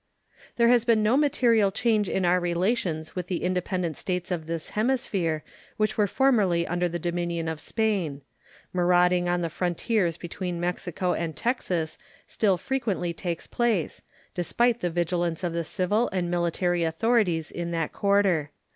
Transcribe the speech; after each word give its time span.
There 0.55 0.69
has 0.69 0.83
been 0.83 1.03
no 1.03 1.15
material 1.15 1.71
change 1.71 2.09
in 2.09 2.25
our 2.25 2.39
relations 2.39 3.15
with 3.15 3.27
the 3.27 3.43
independent 3.43 3.95
States 3.95 4.31
of 4.31 4.47
this 4.47 4.71
hemisphere 4.71 5.43
which 5.77 5.95
were 5.95 6.07
formerly 6.07 6.65
under 6.65 6.89
the 6.89 6.97
dominion 6.97 7.47
of 7.47 7.59
Spain. 7.59 8.23
Marauding 8.73 9.29
on 9.29 9.41
the 9.41 9.47
frontiers 9.51 10.17
between 10.17 10.59
Mexico 10.59 11.13
and 11.13 11.35
Texas 11.35 11.99
still 12.25 12.57
frequently 12.57 13.13
takes 13.13 13.45
place, 13.45 14.01
despite 14.33 14.79
the 14.79 14.89
vigilance 14.89 15.43
of 15.43 15.53
the 15.53 15.63
civil 15.63 16.09
and 16.09 16.31
military 16.31 16.83
authorities 16.83 17.51
in 17.51 17.69
that 17.69 17.93
quarter. 17.93 18.49